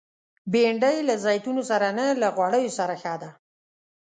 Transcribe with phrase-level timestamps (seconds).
[0.51, 3.29] بېنډۍ له زیتونو سره نه، له غوړیو سره ښه ده